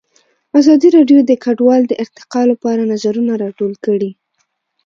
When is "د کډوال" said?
1.25-1.81